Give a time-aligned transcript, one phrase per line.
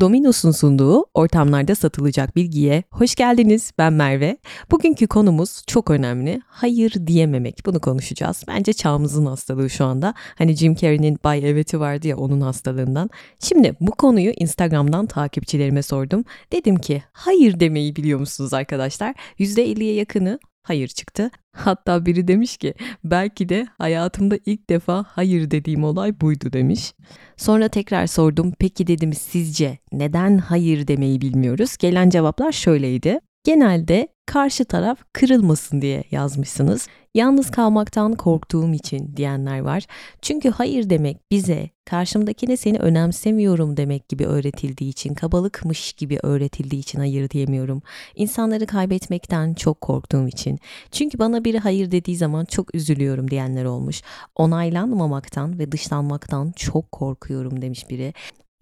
[0.00, 3.72] Domino's'un sunduğu ortamlarda satılacak bilgiye hoş geldiniz.
[3.78, 4.38] Ben Merve.
[4.70, 6.40] Bugünkü konumuz çok önemli.
[6.46, 7.66] Hayır diyememek.
[7.66, 8.44] Bunu konuşacağız.
[8.48, 10.14] Bence çağımızın hastalığı şu anda.
[10.38, 13.10] Hani Jim Carrey'nin Bay Evet'i vardı ya onun hastalığından.
[13.40, 16.24] Şimdi bu konuyu Instagram'dan takipçilerime sordum.
[16.52, 19.14] Dedim ki hayır demeyi biliyor musunuz arkadaşlar?
[19.38, 21.30] %50'ye yakını hayır çıktı.
[21.52, 22.74] Hatta biri demiş ki
[23.04, 26.94] belki de hayatımda ilk defa hayır dediğim olay buydu demiş.
[27.36, 31.76] Sonra tekrar sordum peki dedim sizce neden hayır demeyi bilmiyoruz?
[31.76, 33.20] Gelen cevaplar şöyleydi.
[33.44, 36.88] Genelde karşı taraf kırılmasın diye yazmışsınız.
[37.14, 39.86] Yalnız kalmaktan korktuğum için diyenler var.
[40.22, 46.98] Çünkü hayır demek bize karşımdakine seni önemsemiyorum demek gibi öğretildiği için, kabalıkmış gibi öğretildiği için
[46.98, 47.82] hayır diyemiyorum.
[48.14, 50.58] İnsanları kaybetmekten çok korktuğum için.
[50.90, 54.02] Çünkü bana biri hayır dediği zaman çok üzülüyorum diyenler olmuş.
[54.36, 58.14] Onaylanmamaktan ve dışlanmaktan çok korkuyorum demiş biri.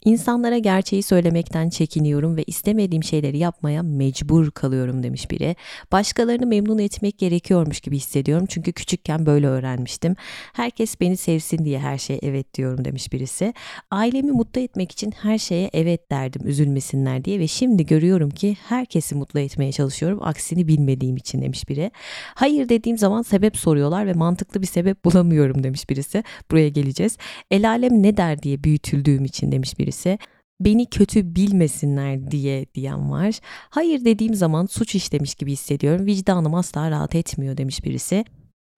[0.05, 5.57] İnsanlara gerçeği söylemekten çekiniyorum ve istemediğim şeyleri yapmaya mecbur kalıyorum demiş biri.
[5.93, 10.15] Başkalarını memnun etmek gerekiyormuş gibi hissediyorum çünkü küçükken böyle öğrenmiştim.
[10.53, 13.55] Herkes beni sevsin diye her şeye evet diyorum demiş birisi.
[13.91, 19.15] Ailemi mutlu etmek için her şeye evet derdim üzülmesinler diye ve şimdi görüyorum ki herkesi
[19.15, 21.91] mutlu etmeye çalışıyorum aksini bilmediğim için demiş biri.
[22.35, 26.25] Hayır dediğim zaman sebep soruyorlar ve mantıklı bir sebep bulamıyorum demiş birisi.
[26.51, 27.17] Buraya geleceğiz.
[27.51, 30.19] El alem ne der diye büyütüldüğüm için demiş biri birisi
[30.61, 33.41] beni kötü bilmesinler diye diyen var.
[33.71, 36.07] Hayır dediğim zaman suç işlemiş gibi hissediyorum.
[36.07, 38.25] Vicdanım asla rahat etmiyor demiş birisi.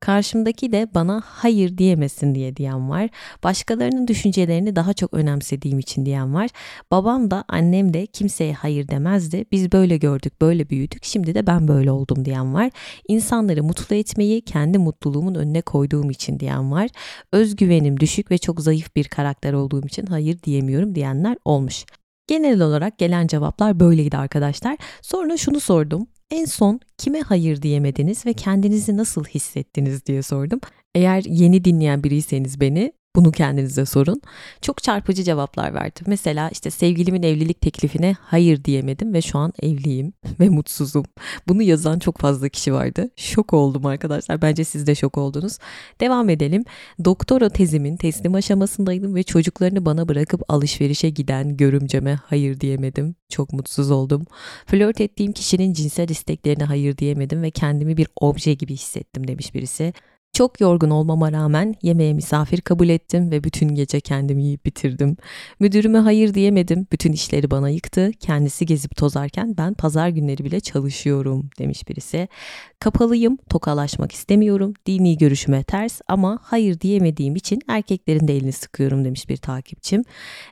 [0.01, 3.11] Karşımdaki de bana hayır diyemesin diye diyen var.
[3.45, 6.51] Başkalarının düşüncelerini daha çok önemsediğim için diyen var.
[6.91, 9.45] Babam da annem de kimseye hayır demezdi.
[9.53, 11.05] Biz böyle gördük, böyle büyüdük.
[11.05, 12.71] Şimdi de ben böyle oldum diyen var.
[13.09, 16.89] İnsanları mutlu etmeyi kendi mutluluğumun önüne koyduğum için diyen var.
[17.33, 21.85] Özgüvenim düşük ve çok zayıf bir karakter olduğum için hayır diyemiyorum diyenler olmuş.
[22.27, 24.77] Genel olarak gelen cevaplar böyleydi arkadaşlar.
[25.03, 26.07] Sonra şunu sordum.
[26.31, 30.61] En son kime hayır diyemediniz ve kendinizi nasıl hissettiniz diye sordum.
[30.95, 34.23] Eğer yeni dinleyen biriyseniz beni bunu kendinize sorun.
[34.63, 36.05] Çok çarpıcı cevaplar verdim.
[36.07, 41.05] Mesela işte sevgilimin evlilik teklifine hayır diyemedim ve şu an evliyim ve mutsuzum.
[41.49, 43.11] Bunu yazan çok fazla kişi vardı.
[43.17, 44.43] Şok oldum arkadaşlar.
[44.43, 45.59] Bence siz de şok oldunuz.
[46.01, 46.65] Devam edelim.
[47.05, 53.15] Doktora tezimin teslim aşamasındaydım ve çocuklarını bana bırakıp alışverişe giden görümceme hayır diyemedim.
[53.29, 54.27] Çok mutsuz oldum.
[54.67, 59.93] Flört ettiğim kişinin cinsel isteklerine hayır diyemedim ve kendimi bir obje gibi hissettim demiş birisi.
[60.33, 65.17] Çok yorgun olmama rağmen yemeğe misafir kabul ettim ve bütün gece kendimi yiyip bitirdim.
[65.61, 66.87] Müdürüme hayır diyemedim.
[66.93, 68.11] Bütün işleri bana yıktı.
[68.21, 72.29] Kendisi gezip tozarken ben pazar günleri bile çalışıyorum demiş birisi.
[72.81, 74.75] Kapalıyım, tokalaşmak istemiyorum.
[74.87, 80.03] Dini görüşüme ters ama hayır diyemediğim için erkeklerin de elini sıkıyorum demiş bir takipçim.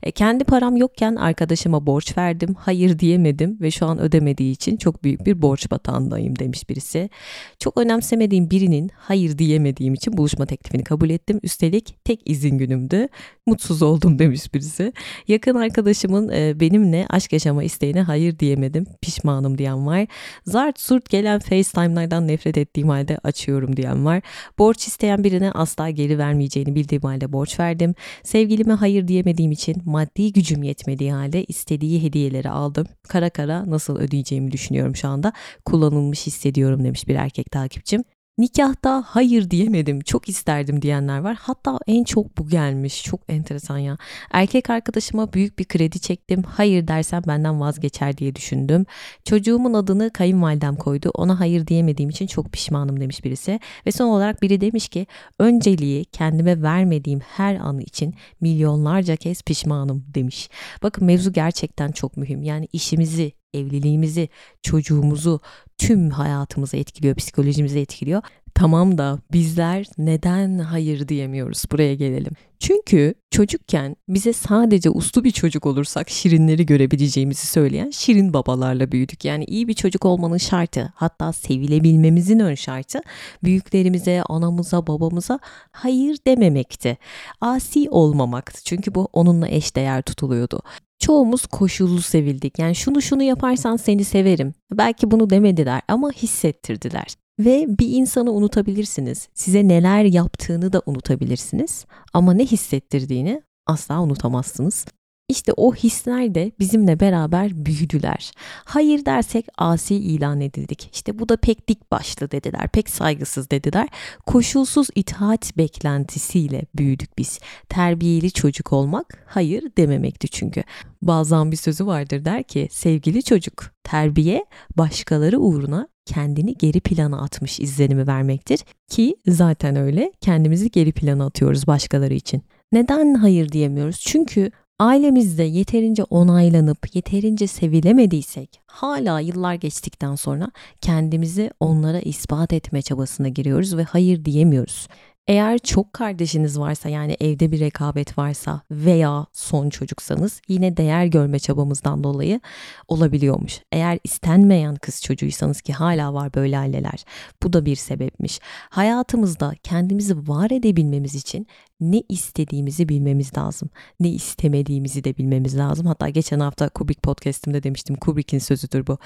[0.03, 2.55] E, kendi param yokken arkadaşıma borç verdim.
[2.59, 7.11] Hayır diyemedim ve şu an ödemediği için çok büyük bir borç batağındayım demiş birisi.
[7.59, 11.41] Çok önemsemediğim birinin hayır diyemediği istemediğim için buluşma teklifini kabul ettim.
[11.43, 13.09] Üstelik tek izin günümdü.
[13.47, 14.93] Mutsuz oldum demiş birisi.
[15.29, 18.87] Yakın arkadaşımın e, benimle aşk yaşama isteğine hayır diyemedim.
[19.03, 20.07] Pişmanım diyen var.
[20.47, 24.23] Zart surt gelen FaceTime'lardan nefret ettiğim halde açıyorum diyen var.
[24.59, 27.95] Borç isteyen birine asla geri vermeyeceğini bildiğim halde borç verdim.
[28.23, 32.87] Sevgilime hayır diyemediğim için maddi gücüm yetmediği halde istediği hediyeleri aldım.
[33.09, 35.33] Kara kara nasıl ödeyeceğimi düşünüyorum şu anda.
[35.65, 38.18] Kullanılmış hissediyorum demiş bir erkek takipçim.
[38.39, 41.37] Nikahta hayır diyemedim, çok isterdim diyenler var.
[41.41, 43.05] Hatta en çok bu gelmiş.
[43.05, 43.99] Çok enteresan ya.
[44.33, 46.43] Erkek arkadaşıma büyük bir kredi çektim.
[46.43, 48.87] Hayır dersem benden vazgeçer diye düşündüm.
[49.25, 51.11] Çocuğumun adını kayınvalidem koydu.
[51.15, 53.61] Ona hayır diyemediğim için çok pişmanım demiş birisi.
[53.87, 55.07] Ve son olarak biri demiş ki
[55.39, 60.51] önceliği kendime vermediğim her anı için milyonlarca kez pişmanım demiş.
[60.83, 62.43] Bakın mevzu gerçekten çok mühim.
[62.43, 64.29] Yani işimizi, evliliğimizi,
[64.63, 65.41] çocuğumuzu,
[65.79, 68.23] tüm hayatımızı etkiliyor, psikolojimizi etkiliyor.
[68.55, 71.65] Tamam da bizler neden hayır diyemiyoruz?
[71.73, 72.33] Buraya gelelim.
[72.59, 79.25] Çünkü çocukken bize sadece uslu bir çocuk olursak şirinleri görebileceğimizi söyleyen şirin babalarla büyüdük.
[79.25, 83.01] Yani iyi bir çocuk olmanın şartı hatta sevilebilmemizin ön şartı
[83.45, 85.39] büyüklerimize, anamıza, babamıza
[85.73, 86.99] hayır dememekti.
[87.41, 88.61] Asi olmamaktı.
[88.65, 90.63] Çünkü bu onunla eşdeğer tutuluyordu
[91.09, 92.59] çoğumuz koşullu sevildik.
[92.59, 94.55] Yani şunu şunu yaparsan seni severim.
[94.73, 97.07] Belki bunu demediler ama hissettirdiler.
[97.39, 99.29] Ve bir insanı unutabilirsiniz.
[99.35, 101.87] Size neler yaptığını da unutabilirsiniz.
[102.13, 104.87] Ama ne hissettirdiğini asla unutamazsınız.
[105.29, 108.33] İşte o hisler de bizimle beraber büyüdüler.
[108.65, 110.91] Hayır dersek asi ilan edildik.
[110.93, 113.89] İşte bu da pek dik başlı dediler, pek saygısız dediler.
[114.27, 117.41] Koşulsuz itaat beklentisiyle büyüdük biz.
[117.69, 120.63] Terbiyeli çocuk olmak hayır dememekti çünkü.
[121.03, 124.45] Bazen bir sözü vardır der ki sevgili çocuk terbiye
[124.77, 131.67] başkaları uğruna kendini geri plana atmış izlenimi vermektir ki zaten öyle kendimizi geri plana atıyoruz
[131.67, 132.43] başkaları için.
[132.73, 134.01] Neden hayır diyemiyoruz?
[134.01, 143.29] Çünkü ailemizde yeterince onaylanıp yeterince sevilemediysek hala yıllar geçtikten sonra kendimizi onlara ispat etme çabasına
[143.29, 144.89] giriyoruz ve hayır diyemiyoruz.
[145.29, 151.39] Eğer çok kardeşiniz varsa yani evde bir rekabet varsa veya son çocuksanız yine değer görme
[151.39, 152.41] çabamızdan dolayı
[152.89, 153.61] olabiliyormuş.
[153.73, 157.05] Eğer istenmeyen kız çocuğuysanız ki hala var böyle aileler
[157.43, 158.41] bu da bir sebepmiş.
[158.71, 161.47] Hayatımızda kendimizi var edebilmemiz için
[161.81, 163.71] ne istediğimizi bilmemiz lazım.
[164.01, 165.87] Ne istemediğimizi de bilmemiz lazım.
[165.87, 168.99] Hatta geçen hafta Kubrick podcast'imde demiştim Kubrick'in sözüdür bu.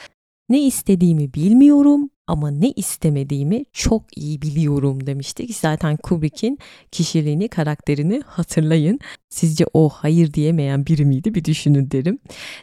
[0.49, 5.57] Ne istediğimi bilmiyorum ama ne istemediğimi çok iyi biliyorum demiştik.
[5.57, 6.59] Zaten Kubrick'in
[6.93, 8.99] kişiliğini, karakterini hatırlayın.
[9.29, 12.19] Sizce o hayır diyemeyen biri miydi bir düşünün derim.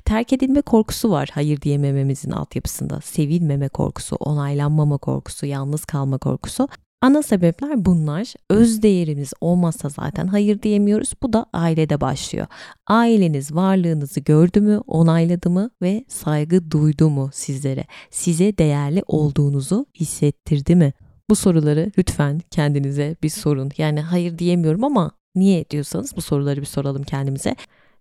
[0.05, 3.01] Terk edilme korkusu var hayır diyemememizin altyapısında.
[3.01, 6.67] Sevilmeme korkusu, onaylanmama korkusu, yalnız kalma korkusu.
[7.01, 8.33] Ana sebepler bunlar.
[8.49, 11.13] Öz değerimiz olmazsa zaten hayır diyemiyoruz.
[11.23, 12.47] Bu da ailede başlıyor.
[12.87, 17.85] Aileniz varlığınızı gördü mü, onayladı mı ve saygı duydu mu sizlere?
[18.11, 20.93] Size değerli olduğunuzu hissettirdi mi?
[21.29, 23.71] Bu soruları lütfen kendinize bir sorun.
[23.77, 27.55] Yani hayır diyemiyorum ama niye diyorsanız bu soruları bir soralım kendimize.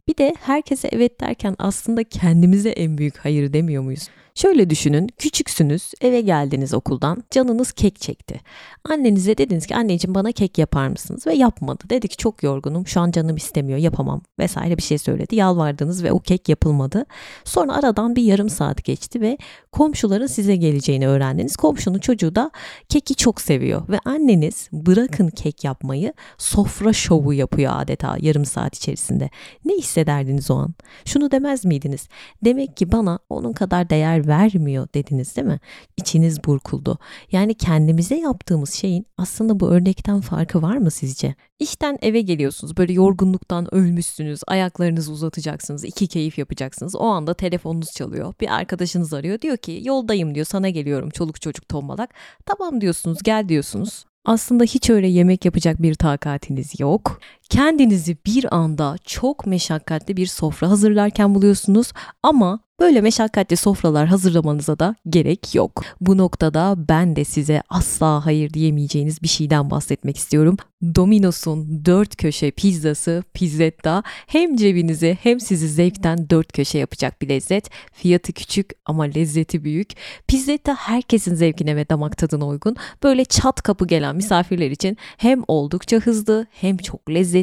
[0.08, 4.08] Bir de herkese evet derken aslında kendimize en büyük hayır demiyor muyuz?
[4.38, 8.40] Şöyle düşünün, küçüksünüz, eve geldiniz okuldan, canınız kek çekti.
[8.84, 11.26] Annenize dediniz ki anneciğim bana kek yapar mısınız?
[11.26, 11.84] Ve yapmadı.
[11.90, 15.36] Dedi ki çok yorgunum, şu an canım istemiyor, yapamam vesaire bir şey söyledi.
[15.36, 17.06] Yalvardınız ve o kek yapılmadı.
[17.44, 19.38] Sonra aradan bir yarım saat geçti ve
[19.72, 21.56] komşuların size geleceğini öğrendiniz.
[21.56, 22.50] Komşunun çocuğu da
[22.88, 29.30] keki çok seviyor ve anneniz bırakın kek yapmayı sofra şovu yapıyor adeta yarım saat içerisinde.
[29.64, 30.74] Ne hissederdiniz o an?
[31.04, 32.08] Şunu demez miydiniz?
[32.44, 35.60] Demek ki bana onun kadar değer vermiyor dediniz değil mi?
[35.96, 36.98] İçiniz burkuldu.
[37.32, 41.34] Yani kendimize yaptığımız şeyin aslında bu örnekten farkı var mı sizce?
[41.58, 48.34] İşten eve geliyorsunuz böyle yorgunluktan ölmüşsünüz ayaklarınızı uzatacaksınız iki keyif yapacaksınız o anda telefonunuz çalıyor
[48.40, 52.14] bir arkadaşınız arıyor diyor ki yoldayım diyor sana geliyorum çoluk çocuk tombalak
[52.46, 57.20] tamam diyorsunuz gel diyorsunuz aslında hiç öyle yemek yapacak bir takatiniz yok.
[57.48, 61.92] Kendinizi bir anda çok meşakkatli bir sofra hazırlarken buluyorsunuz
[62.22, 65.84] ama Böyle meşakkatli sofralar hazırlamanıza da gerek yok.
[66.00, 70.56] Bu noktada ben de size asla hayır diyemeyeceğiniz bir şeyden bahsetmek istiyorum.
[70.94, 77.70] Domino's'un dört köşe pizzası Pizzetta hem cebinizi hem sizi zevkten dört köşe yapacak bir lezzet.
[77.92, 79.92] Fiyatı küçük ama lezzeti büyük.
[80.28, 82.76] Pizzetta herkesin zevkine ve damak tadına uygun.
[83.02, 87.37] Böyle çat kapı gelen misafirler için hem oldukça hızlı hem çok lezzetli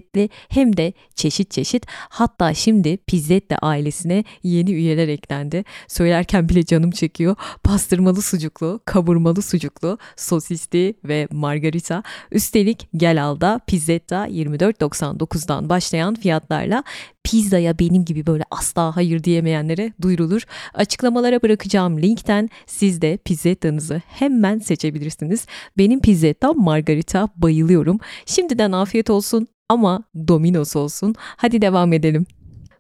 [0.50, 1.86] hem de çeşit çeşit.
[1.90, 5.64] Hatta şimdi Pizzetta ailesine yeni üyeler eklendi.
[5.88, 7.36] Söylerken bile canım çekiyor.
[7.64, 12.04] Pastırmalı sucuklu, kavurmalı sucuklu, sosisli ve margarita.
[12.32, 16.84] Üstelik gel alda Pizzetta 24.99'dan başlayan fiyatlarla
[17.26, 20.42] pizzaya benim gibi böyle asla hayır diyemeyenlere duyurulur.
[20.74, 25.46] Açıklamalara bırakacağım linkten siz de pizzettanızı hemen seçebilirsiniz.
[25.78, 28.00] Benim pizzetta margarita bayılıyorum.
[28.26, 31.16] Şimdiden afiyet olsun ama Domino's olsun.
[31.18, 32.26] Hadi devam edelim.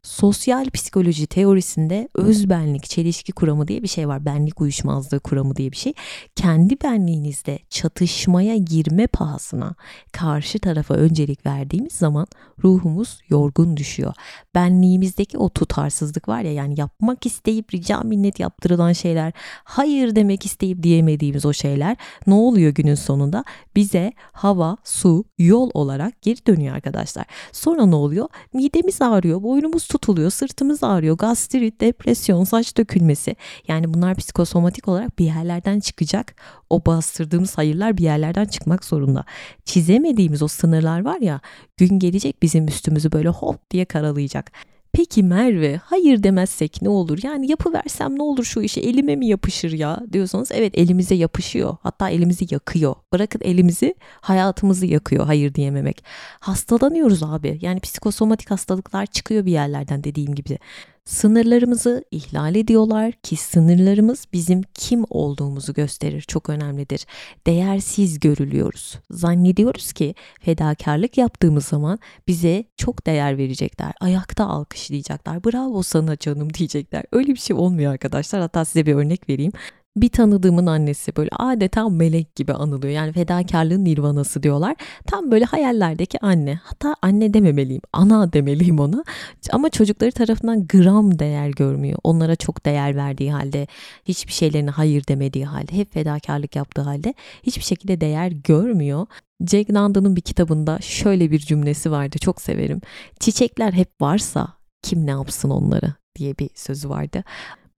[0.06, 4.26] Sosyal psikoloji teorisinde özbenlik çelişki kuramı diye bir şey var.
[4.26, 5.94] Benlik uyuşmazlığı kuramı diye bir şey.
[6.35, 9.76] Kendi benliğinizde çatışmaya girme pahasına
[10.12, 12.28] karşı tarafa öncelik verdiğimiz zaman
[12.64, 14.14] ruhumuz yorgun düşüyor.
[14.56, 19.33] Benliğimizdeki o tutarsızlık var ya yani yapmak isteyip rica minnet yaptırılan şeyler,
[19.64, 21.97] hayır demek isteyip diyemediğimiz o şeyler
[22.28, 23.44] ne oluyor günün sonunda?
[23.76, 27.26] Bize hava, su, yol olarak geri dönüyor arkadaşlar.
[27.52, 28.28] Sonra ne oluyor?
[28.54, 33.35] Midemiz ağrıyor, boynumuz tutuluyor, sırtımız ağrıyor, gastrit, depresyon, saç dökülmesi.
[33.68, 36.35] Yani bunlar psikosomatik olarak bir yerlerden çıkacak.
[36.69, 39.25] O bastırdığımız hayırlar bir yerlerden çıkmak zorunda.
[39.66, 41.42] Çizemediğimiz o sınırlar var ya
[41.78, 44.52] gün gelecek bizim üstümüzü böyle hop diye karalayacak.
[44.95, 47.19] Peki Merve hayır demezsek ne olur?
[47.23, 51.78] Yani yapıversem ne olur şu işe elime mi yapışır ya diyorsanız evet elimize yapışıyor.
[51.81, 52.95] Hatta elimizi yakıyor.
[53.14, 56.04] Bırakın elimizi hayatımızı yakıyor hayır diyememek.
[56.40, 57.59] Hastalanıyoruz abi.
[57.61, 60.59] Yani psikosomatik hastalıklar çıkıyor bir yerlerden dediğim gibi.
[61.06, 66.21] Sınırlarımızı ihlal ediyorlar ki sınırlarımız bizim kim olduğumuzu gösterir.
[66.21, 67.06] Çok önemlidir.
[67.47, 69.00] Değersiz görülüyoruz.
[69.12, 73.94] Zannediyoruz ki fedakarlık yaptığımız zaman bize çok değer verecekler.
[74.02, 75.44] Ayakta alkışlayacaklar.
[75.44, 77.04] Bravo sana canım diyecekler.
[77.12, 78.42] Öyle bir şey olmuyor arkadaşlar.
[78.42, 79.52] Hatta size bir örnek vereyim
[79.95, 82.94] bir tanıdığımın annesi böyle adeta melek gibi anılıyor.
[82.94, 84.75] Yani fedakarlığın nirvanası diyorlar.
[85.07, 86.59] Tam böyle hayallerdeki anne.
[86.64, 89.04] Hatta anne dememeliyim, ana demeliyim ona.
[89.52, 91.99] Ama çocukları tarafından gram değer görmüyor.
[92.04, 93.68] Onlara çok değer verdiği halde,
[94.06, 99.06] hiçbir şeylerine hayır demediği halde, hep fedakarlık yaptığı halde hiçbir şekilde değer görmüyor.
[99.49, 102.81] Jack London'ın bir kitabında şöyle bir cümlesi vardı çok severim.
[103.19, 104.47] Çiçekler hep varsa
[104.81, 107.23] kim ne yapsın onları diye bir sözü vardı.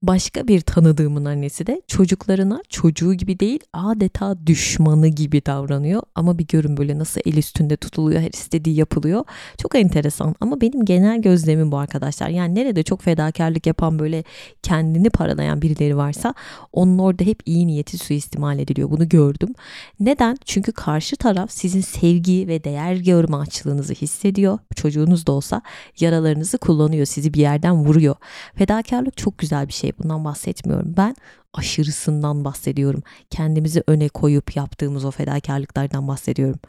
[0.02, 6.02] Başka bir tanıdığımın annesi de çocuklarına çocuğu gibi değil adeta düşmanı gibi davranıyor.
[6.14, 9.24] Ama bir görün böyle nasıl el üstünde tutuluyor, her istediği yapılıyor.
[9.62, 12.28] Çok enteresan ama benim genel gözlemim bu arkadaşlar.
[12.28, 14.24] Yani nerede çok fedakarlık yapan böyle
[14.62, 16.34] kendini paralayan birileri varsa
[16.72, 18.90] onun orada hep iyi niyeti suistimal ediliyor.
[18.90, 19.54] Bunu gördüm.
[20.00, 20.36] Neden?
[20.44, 24.58] Çünkü karşı taraf sizin sevgi ve değer görme açlığınızı hissediyor.
[24.76, 25.62] Çocuğunuz da olsa
[26.00, 27.06] yaralarınızı kullanıyor.
[27.06, 28.16] Sizi bir yerden vuruyor.
[28.54, 30.94] Fedakarlık çok güzel bir şey şey bundan bahsetmiyorum.
[30.96, 31.16] Ben
[31.52, 33.02] aşırısından bahsediyorum.
[33.30, 36.60] Kendimizi öne koyup yaptığımız o fedakarlıklardan bahsediyorum.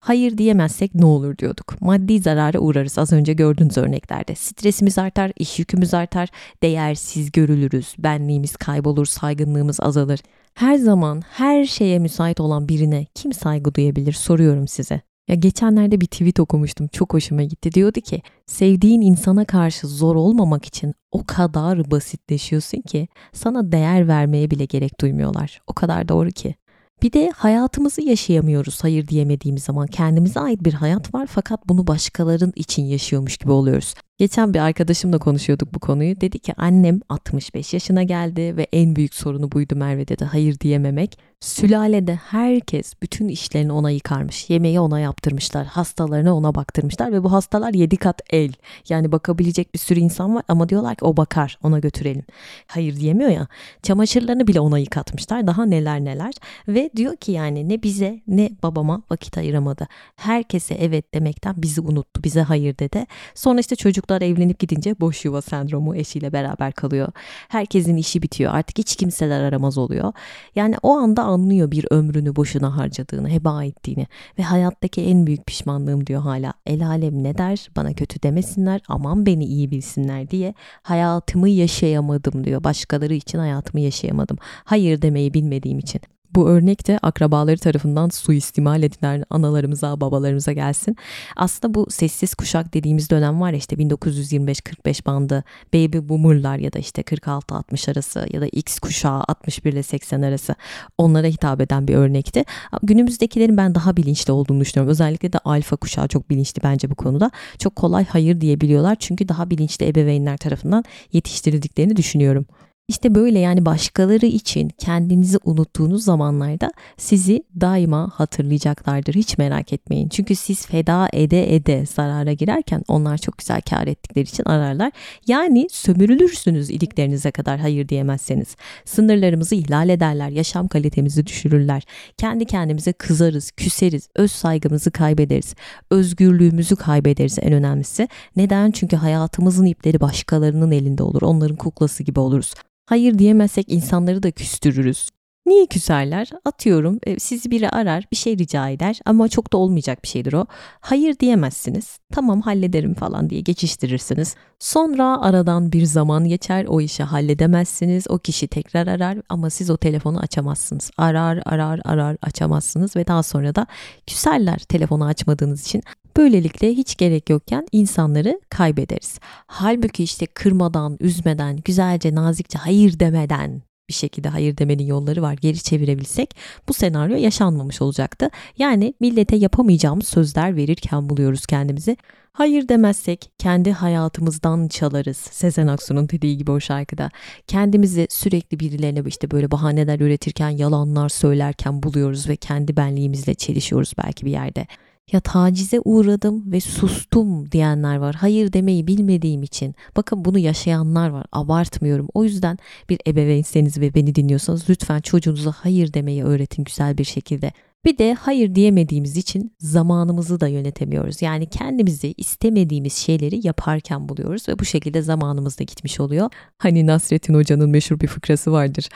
[0.00, 1.80] Hayır diyemezsek ne olur diyorduk.
[1.80, 4.34] Maddi zarara uğrarız az önce gördüğünüz örneklerde.
[4.34, 6.28] Stresimiz artar, iş yükümüz artar,
[6.62, 10.20] değersiz görülürüz, benliğimiz kaybolur, saygınlığımız azalır.
[10.54, 15.00] Her zaman her şeye müsait olan birine kim saygı duyabilir soruyorum size.
[15.28, 16.88] Ya geçenlerde bir tweet okumuştum.
[16.88, 17.72] Çok hoşuma gitti.
[17.72, 24.50] Diyordu ki sevdiğin insana karşı zor olmamak için o kadar basitleşiyorsun ki sana değer vermeye
[24.50, 25.60] bile gerek duymuyorlar.
[25.66, 26.54] O kadar doğru ki.
[27.02, 29.86] Bir de hayatımızı yaşayamıyoruz hayır diyemediğimiz zaman.
[29.86, 33.94] Kendimize ait bir hayat var fakat bunu başkalarının için yaşıyormuş gibi oluyoruz.
[34.18, 36.20] Geçen bir arkadaşımla konuşuyorduk bu konuyu.
[36.20, 41.18] Dedi ki annem 65 yaşına geldi ve en büyük sorunu buydu Merve dedi hayır diyememek.
[41.40, 44.50] Sülalede herkes bütün işlerini ona yıkarmış.
[44.50, 45.66] Yemeği ona yaptırmışlar.
[45.66, 48.52] Hastalarına ona baktırmışlar ve bu hastalar yedi kat el.
[48.88, 52.24] Yani bakabilecek bir sürü insan var ama diyorlar ki o bakar ona götürelim.
[52.66, 53.46] Hayır diyemiyor ya.
[53.82, 55.46] Çamaşırlarını bile ona yıkatmışlar.
[55.46, 56.34] Daha neler neler.
[56.68, 59.86] Ve diyor ki yani ne bize ne babama vakit ayıramadı.
[60.16, 62.24] Herkese evet demekten bizi unuttu.
[62.24, 63.06] Bize hayır dedi.
[63.34, 67.08] Sonra işte çocuklar evlenip gidince boş yuva sendromu eşiyle beraber kalıyor.
[67.48, 68.54] Herkesin işi bitiyor.
[68.54, 70.12] Artık hiç kimseler aramaz oluyor.
[70.54, 74.06] Yani o anda anlıyor bir ömrünü boşuna harcadığını, heba ettiğini
[74.38, 76.52] ve hayattaki en büyük pişmanlığım diyor hala.
[76.66, 77.68] El alem ne der?
[77.76, 82.64] Bana kötü demesinler, aman beni iyi bilsinler diye hayatımı yaşayamadım diyor.
[82.64, 84.38] Başkaları için hayatımı yaşayamadım.
[84.64, 86.00] Hayır demeyi bilmediğim için.
[86.36, 90.96] Bu örnek de akrabaları tarafından suistimal edilen analarımıza, babalarımıza gelsin.
[91.36, 96.78] Aslında bu sessiz kuşak dediğimiz dönem var ya işte 1925-45 bandı baby boomerlar ya da
[96.78, 100.54] işte 46-60 arası ya da X kuşağı 61 ile 80 arası
[100.98, 102.44] onlara hitap eden bir örnekti.
[102.82, 104.90] Günümüzdekilerin ben daha bilinçli olduğunu düşünüyorum.
[104.90, 107.30] Özellikle de alfa kuşağı çok bilinçli bence bu konuda.
[107.58, 112.46] Çok kolay hayır diyebiliyorlar çünkü daha bilinçli ebeveynler tarafından yetiştirildiklerini düşünüyorum.
[112.88, 119.14] İşte böyle yani başkaları için kendinizi unuttuğunuz zamanlarda sizi daima hatırlayacaklardır.
[119.14, 120.08] Hiç merak etmeyin.
[120.08, 124.92] Çünkü siz feda ede ede zarara girerken onlar çok güzel kar ettikleri için ararlar.
[125.26, 128.56] Yani sömürülürsünüz iliklerinize kadar hayır diyemezseniz.
[128.84, 131.82] Sınırlarımızı ihlal ederler, yaşam kalitemizi düşürürler.
[132.16, 135.54] Kendi kendimize kızarız, küseriz, öz saygımızı kaybederiz.
[135.90, 138.08] Özgürlüğümüzü kaybederiz en önemlisi.
[138.36, 138.70] Neden?
[138.70, 141.22] Çünkü hayatımızın ipleri başkalarının elinde olur.
[141.22, 142.54] Onların kuklası gibi oluruz.
[142.86, 145.08] Hayır diyemezsek insanları da küstürürüz.
[145.46, 146.30] Niye küserler?
[146.44, 150.32] Atıyorum e, sizi biri arar bir şey rica eder ama çok da olmayacak bir şeydir
[150.32, 150.46] o.
[150.80, 151.98] Hayır diyemezsiniz.
[152.12, 154.34] Tamam hallederim falan diye geçiştirirsiniz.
[154.58, 158.04] Sonra aradan bir zaman geçer o işi halledemezsiniz.
[158.08, 160.90] O kişi tekrar arar ama siz o telefonu açamazsınız.
[160.96, 163.66] Arar arar arar açamazsınız ve daha sonra da
[164.06, 165.82] küserler telefonu açmadığınız için.
[166.16, 169.18] Böylelikle hiç gerek yokken insanları kaybederiz.
[169.46, 175.34] Halbuki işte kırmadan, üzmeden, güzelce, nazikçe hayır demeden bir şekilde hayır demenin yolları var.
[175.40, 176.36] Geri çevirebilsek
[176.68, 178.30] bu senaryo yaşanmamış olacaktı.
[178.58, 181.96] Yani millete yapamayacağımız sözler verirken buluyoruz kendimizi.
[182.32, 185.16] Hayır demezsek kendi hayatımızdan çalarız.
[185.16, 187.10] Sezen Aksu'nun dediği gibi o şarkıda.
[187.46, 194.26] Kendimizi sürekli birilerine işte böyle bahaneler üretirken, yalanlar söylerken buluyoruz ve kendi benliğimizle çelişiyoruz belki
[194.26, 194.66] bir yerde
[195.12, 198.14] ya tacize uğradım ve sustum diyenler var.
[198.14, 199.74] Hayır demeyi bilmediğim için.
[199.96, 201.26] Bakın bunu yaşayanlar var.
[201.32, 202.08] Abartmıyorum.
[202.14, 202.58] O yüzden
[202.88, 207.52] bir ebeveynseniz ve beni dinliyorsanız lütfen çocuğunuza hayır demeyi öğretin güzel bir şekilde.
[207.84, 211.22] Bir de hayır diyemediğimiz için zamanımızı da yönetemiyoruz.
[211.22, 216.30] Yani kendimizi istemediğimiz şeyleri yaparken buluyoruz ve bu şekilde zamanımız da gitmiş oluyor.
[216.58, 218.88] Hani Nasrettin Hoca'nın meşhur bir fıkrası vardır.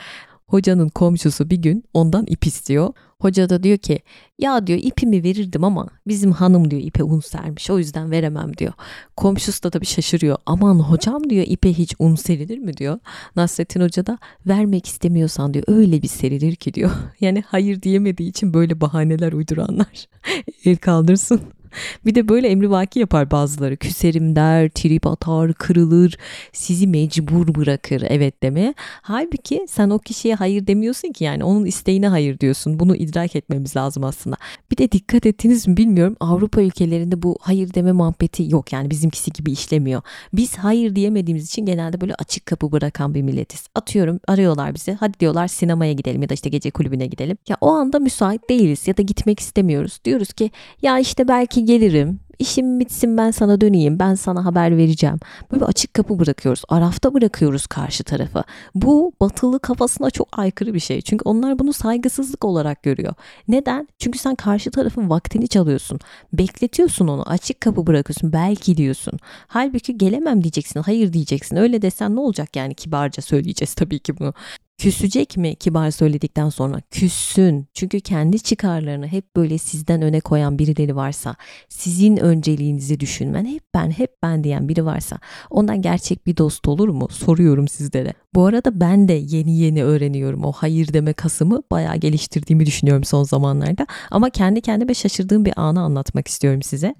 [0.51, 2.93] Hocanın komşusu bir gün ondan ip istiyor.
[3.19, 3.99] Hoca da diyor ki
[4.39, 8.73] ya diyor ipimi verirdim ama bizim hanım diyor ipe un sermiş o yüzden veremem diyor.
[9.17, 10.37] Komşusu da tabii şaşırıyor.
[10.45, 12.99] Aman hocam diyor ipe hiç un serilir mi diyor.
[13.35, 14.17] Nasrettin Hoca da
[14.47, 16.91] vermek istemiyorsan diyor öyle bir serilir ki diyor.
[17.21, 20.07] Yani hayır diyemediği için böyle bahaneler uyduranlar
[20.65, 21.41] el kaldırsın.
[22.05, 23.77] bir de böyle emrivaki yapar bazıları.
[23.77, 26.17] Küserim der, trip atar, kırılır,
[26.53, 28.73] sizi mecbur bırakır evet demeye.
[29.01, 32.79] Halbuki sen o kişiye hayır demiyorsun ki yani onun isteğine hayır diyorsun.
[32.79, 34.37] Bunu idrak etmemiz lazım aslında.
[34.71, 39.31] Bir de dikkat ettiniz mi bilmiyorum Avrupa ülkelerinde bu hayır deme muhabbeti yok yani bizimkisi
[39.31, 40.01] gibi işlemiyor.
[40.33, 43.67] Biz hayır diyemediğimiz için genelde böyle açık kapı bırakan bir milletiz.
[43.75, 47.37] Atıyorum arıyorlar bizi hadi diyorlar sinemaya gidelim ya da işte gece kulübüne gidelim.
[47.49, 49.99] Ya o anda müsait değiliz ya da gitmek istemiyoruz.
[50.05, 50.51] Diyoruz ki
[50.81, 52.19] ya işte belki gelirim.
[52.39, 53.99] İşim bitsin ben sana döneyim.
[53.99, 55.17] Ben sana haber vereceğim.
[55.51, 56.63] Böyle açık kapı bırakıyoruz.
[56.69, 58.43] Arafta bırakıyoruz karşı tarafı.
[58.75, 61.01] Bu batılı kafasına çok aykırı bir şey.
[61.01, 63.13] Çünkü onlar bunu saygısızlık olarak görüyor.
[63.47, 63.87] Neden?
[63.99, 65.99] Çünkü sen karşı tarafın vaktini çalıyorsun.
[66.33, 67.29] Bekletiyorsun onu.
[67.29, 68.33] Açık kapı bırakıyorsun.
[68.33, 69.19] Belki diyorsun.
[69.47, 70.79] Halbuki gelemem diyeceksin.
[70.81, 71.55] Hayır diyeceksin.
[71.55, 74.33] Öyle desen ne olacak yani kibarca söyleyeceğiz tabii ki bunu.
[74.81, 76.81] Küsecek mi kibar söyledikten sonra?
[76.91, 77.67] Küssün.
[77.73, 81.35] Çünkü kendi çıkarlarını hep böyle sizden öne koyan birileri varsa,
[81.69, 85.19] sizin önceliğinizi düşünmen, hep ben, hep ben diyen biri varsa
[85.49, 87.07] ondan gerçek bir dost olur mu?
[87.09, 88.13] Soruyorum sizlere.
[88.35, 90.43] Bu arada ben de yeni yeni öğreniyorum.
[90.43, 93.87] O hayır deme kasımı bayağı geliştirdiğimi düşünüyorum son zamanlarda.
[94.11, 96.95] Ama kendi kendime şaşırdığım bir anı anlatmak istiyorum size.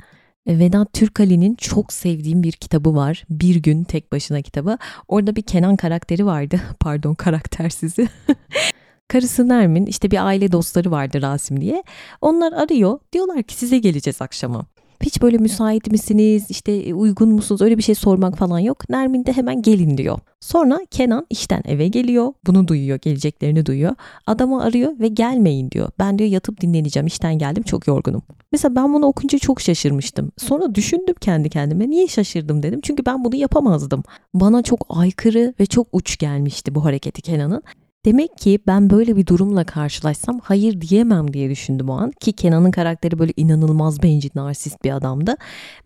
[0.46, 3.24] E, Vedat Türkali'nin çok sevdiğim bir kitabı var.
[3.30, 4.78] Bir gün tek başına kitabı.
[5.08, 6.62] Orada bir Kenan karakteri vardı.
[6.80, 8.08] Pardon karaktersizi.
[9.08, 11.84] Karısı Nermin işte bir aile dostları vardı Rasim diye.
[12.22, 13.00] Onlar arıyor.
[13.14, 14.66] Diyorlar ki size geleceğiz akşama.
[15.02, 18.90] Hiç böyle müsait misiniz işte e, uygun musunuz öyle bir şey sormak falan yok.
[18.90, 20.20] Nermin de hemen gelin diyor.
[20.40, 22.34] Sonra Kenan işten eve geliyor.
[22.48, 23.96] Bunu duyuyor geleceklerini duyuyor.
[24.28, 25.90] Adamı arıyor ve gelmeyin diyor.
[26.00, 28.22] Ben diyor yatıp dinleneceğim işten geldim çok yorgunum.
[28.52, 30.32] Mesela ben bunu okunca çok şaşırmıştım.
[30.38, 32.80] Sonra düşündüm kendi kendime niye şaşırdım dedim.
[32.84, 34.04] Çünkü ben bunu yapamazdım.
[34.34, 37.64] Bana çok aykırı ve çok uç gelmişti bu hareketi Kenan'ın.
[38.06, 42.12] Demek ki ben böyle bir durumla karşılaşsam hayır diyemem diye düşündüm o an.
[42.12, 45.36] Ki Kenan'ın karakteri böyle inanılmaz bencil, narsist bir adamdı.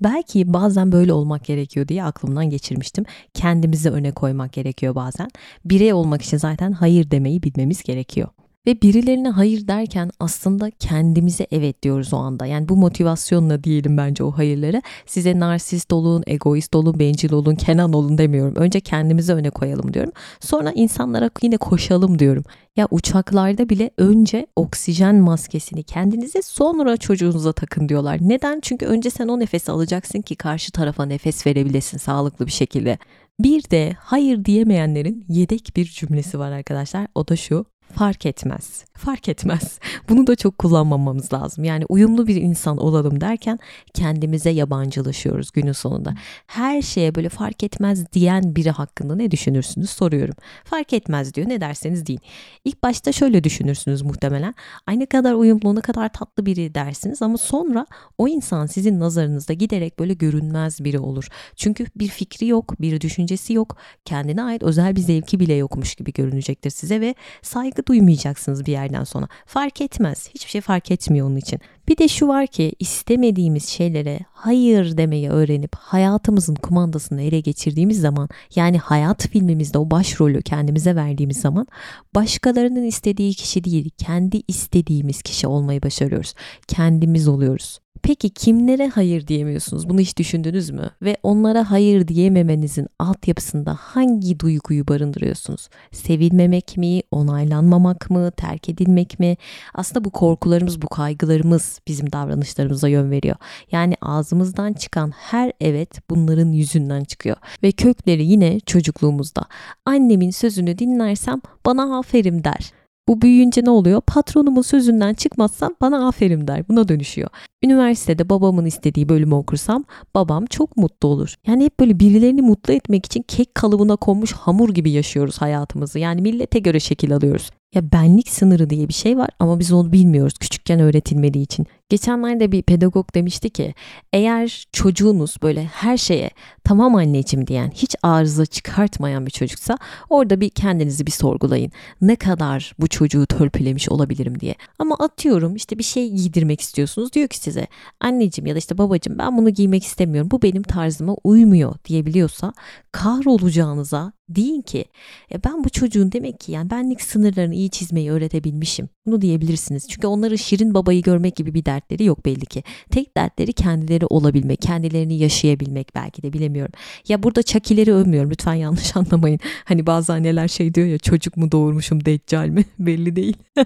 [0.04, 3.06] Belki bazen böyle olmak gerekiyor diye aklımdan geçirmiştim.
[3.34, 5.30] Kendimizi öne koymak gerekiyor bazen.
[5.66, 8.28] Birey olmak için zaten hayır demeyi bilmemiz gerekiyor.
[8.68, 12.46] Ve birilerine hayır derken aslında kendimize evet diyoruz o anda.
[12.46, 14.82] Yani bu motivasyonla diyelim bence o hayırları.
[15.06, 18.56] Size narsist olun, egoist olun, bencil olun, Kenan olun demiyorum.
[18.56, 20.12] Önce kendimizi öne koyalım diyorum.
[20.40, 22.44] Sonra insanlara yine koşalım diyorum.
[22.76, 28.18] Ya uçaklarda bile önce oksijen maskesini kendinize sonra çocuğunuza takın diyorlar.
[28.22, 28.60] Neden?
[28.62, 32.98] Çünkü önce sen o nefesi alacaksın ki karşı tarafa nefes verebilesin sağlıklı bir şekilde.
[33.40, 37.08] Bir de hayır diyemeyenlerin yedek bir cümlesi var arkadaşlar.
[37.16, 38.86] O da şu fark etmez.
[38.94, 39.80] Fark etmez.
[40.10, 41.64] Bunu da çok kullanmamamız lazım.
[41.64, 43.60] Yani uyumlu bir insan olalım derken
[43.94, 46.14] kendimize yabancılaşıyoruz günün sonunda.
[46.48, 50.36] Her şeye böyle fark etmez diyen biri hakkında ne düşünürsünüz soruyorum.
[50.64, 52.22] Fark etmez diyor ne derseniz deyin.
[52.66, 54.56] İlk başta şöyle düşünürsünüz muhtemelen.
[54.88, 57.86] Ay ne kadar uyumlu ne kadar tatlı biri dersiniz ama sonra
[58.18, 61.28] o insan sizin nazarınızda giderek böyle görünmez biri olur.
[61.56, 66.14] Çünkü bir fikri yok, bir düşüncesi yok, kendine ait özel bir zevki bile yokmuş gibi
[66.14, 69.28] görünecektir size ve saygı duymayacaksınız bir yerden sonra.
[69.46, 70.30] Fark etmez.
[70.36, 71.60] Hiçbir şey fark etmiyor onun için.
[71.88, 78.30] Bir de şu var ki istemediğimiz şeylere hayır demeyi öğrenip hayatımızın kumandasını ele geçirdiğimiz zaman
[78.56, 81.68] yani hayat filmimizde o başrolü kendimize verdiğimiz zaman
[82.16, 86.34] başkalarının istediği kişi değil kendi istediğimiz kişi olmayı başarıyoruz.
[86.68, 87.80] Kendimiz oluyoruz.
[88.06, 89.90] Peki kimlere hayır diyemiyorsunuz?
[89.90, 90.90] Bunu hiç düşündünüz mü?
[91.02, 95.70] Ve onlara hayır diyememenizin altyapısında hangi duyguyu barındırıyorsunuz?
[95.92, 99.38] Sevilmemek mi, onaylanmamak mı, terk edilmek mi?
[99.74, 103.36] Aslında bu korkularımız, bu kaygılarımız bizim davranışlarımıza yön veriyor.
[103.72, 107.38] Yani ağzımızdan çıkan her evet bunların yüzünden çıkıyor.
[107.64, 109.42] Ve kökleri yine çocukluğumuzda.
[109.86, 112.72] Annemin sözünü dinlersem bana aferin der.
[113.08, 114.02] Bu büyüyünce ne oluyor?
[114.02, 116.68] Patronumun sözünden çıkmazsam bana aferin der.
[116.68, 117.30] Buna dönüşüyor.
[117.64, 119.84] Üniversitede babamın istediği bölümü okursam
[120.16, 121.36] babam çok mutlu olur.
[121.48, 126.00] Yani hep böyle birilerini mutlu etmek için kek kalıbına konmuş hamur gibi yaşıyoruz hayatımızı.
[126.00, 127.52] Yani millete göre şekil alıyoruz.
[127.76, 131.68] Ya benlik sınırı diye bir şey var ama biz onu bilmiyoruz küçükken öğretilmediği için.
[131.90, 133.74] Geçenlerde bir pedagog demişti ki
[134.14, 136.30] eğer çocuğunuz böyle her şeye
[136.64, 139.78] tamam anneciğim diyen hiç arıza çıkartmayan bir çocuksa
[140.10, 141.72] orada bir kendinizi bir sorgulayın.
[142.02, 144.56] Ne kadar bu çocuğu törpülemiş olabilirim diye.
[144.80, 147.68] Ama atıyorum işte bir şey giydirmek istiyorsunuz diyor ki size
[148.00, 152.54] anneciğim ya da işte babacığım ben bunu giymek istemiyorum bu benim tarzıma uymuyor diyebiliyorsa
[152.92, 154.86] kahrolacağınıza deyin ki
[155.34, 158.90] e ben bu çocuğun demek ki yani benlik sınırlarını iyi çizmeyi öğretebilmişim.
[159.06, 159.88] Bunu diyebilirsiniz.
[159.90, 162.64] Çünkü onların şirin babayı görmek gibi bir dertleri yok belli ki.
[162.92, 166.74] Tek dertleri kendileri olabilmek, kendilerini yaşayabilmek belki de bilemiyorum.
[167.08, 169.40] Ya burada çakileri övmüyorum lütfen yanlış anlamayın.
[169.66, 173.38] Hani bazı anneler şey diyor ya çocuk mu doğurmuşum deccal mi belli değil.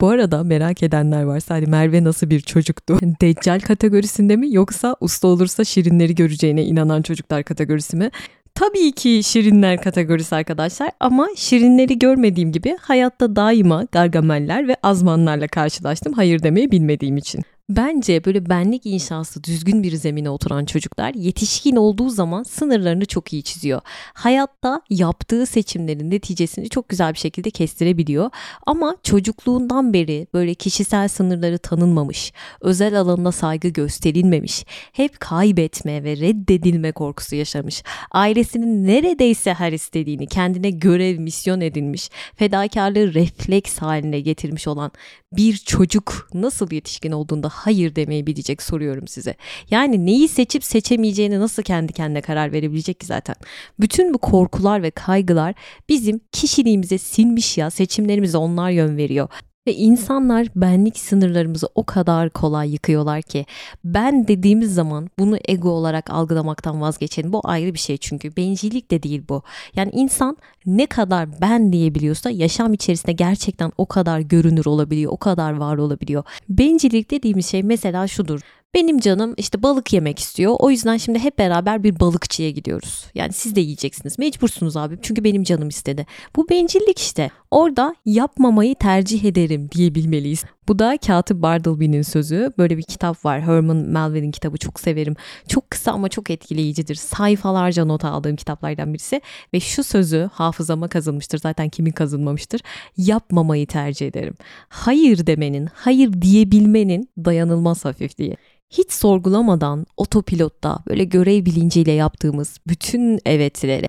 [0.00, 2.98] Bu arada merak edenler varsa hani Merve nasıl bir çocuktu?
[3.20, 8.10] Deccal kategorisinde mi yoksa usta olursa şirinleri göreceğine inanan çocuklar kategorisi mi?
[8.54, 16.12] Tabii ki şirinler kategorisi arkadaşlar ama şirinleri görmediğim gibi hayatta daima gargameller ve azmanlarla karşılaştım
[16.12, 17.42] hayır demeyi bilmediğim için.
[17.68, 23.42] Bence böyle benlik inşası düzgün bir zemine oturan çocuklar yetişkin olduğu zaman sınırlarını çok iyi
[23.42, 23.80] çiziyor.
[24.14, 28.30] Hayatta yaptığı seçimlerin neticesini çok güzel bir şekilde kestirebiliyor.
[28.66, 36.92] Ama çocukluğundan beri böyle kişisel sınırları tanınmamış, özel alanına saygı gösterilmemiş, hep kaybetme ve reddedilme
[36.92, 37.82] korkusu yaşamış.
[38.10, 44.92] Ailesinin neredeyse her istediğini kendine görev, misyon edinmiş, fedakarlığı refleks haline getirmiş olan
[45.36, 49.34] bir çocuk nasıl yetişkin olduğunda hayır demeyi bilecek soruyorum size.
[49.70, 53.36] Yani neyi seçip seçemeyeceğini nasıl kendi kendine karar verebilecek ki zaten.
[53.80, 55.54] Bütün bu korkular ve kaygılar
[55.88, 59.28] bizim kişiliğimize sinmiş ya seçimlerimize onlar yön veriyor.
[59.66, 63.46] Ve insanlar benlik sınırlarımızı o kadar kolay yıkıyorlar ki
[63.84, 67.32] ben dediğimiz zaman bunu ego olarak algılamaktan vazgeçelim.
[67.32, 69.42] Bu ayrı bir şey çünkü bencillik de değil bu.
[69.76, 75.52] Yani insan ne kadar ben diyebiliyorsa yaşam içerisinde gerçekten o kadar görünür olabiliyor, o kadar
[75.52, 76.24] var olabiliyor.
[76.48, 78.40] Bencillik dediğimiz şey mesela şudur.
[78.74, 80.56] Benim canım işte balık yemek istiyor.
[80.58, 83.06] O yüzden şimdi hep beraber bir balıkçıya gidiyoruz.
[83.14, 84.18] Yani siz de yiyeceksiniz.
[84.18, 84.98] Mecbursunuz abi.
[85.02, 86.06] Çünkü benim canım istedi.
[86.36, 87.30] Bu bencillik işte.
[87.50, 90.44] Orada yapmamayı tercih ederim diyebilmeliyiz.
[90.68, 92.52] Bu da Katip Bartleby'nin sözü.
[92.58, 93.40] Böyle bir kitap var.
[93.40, 95.14] Herman Melville'in kitabı çok severim.
[95.48, 96.94] Çok kısa ama çok etkileyicidir.
[96.94, 99.20] Sayfalarca not aldığım kitaplardan birisi.
[99.54, 101.38] Ve şu sözü hafızama kazınmıştır.
[101.38, 102.60] Zaten kimin kazınmamıştır.
[102.96, 104.34] Yapmamayı tercih ederim.
[104.68, 108.36] Hayır demenin, hayır diyebilmenin dayanılmaz hafifliği
[108.70, 113.88] hiç sorgulamadan otopilotta böyle görev bilinciyle yaptığımız bütün evetlere